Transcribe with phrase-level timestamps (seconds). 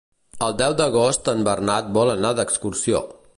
[0.45, 3.05] El deu d'agost en Bernat vol anar d'excursió.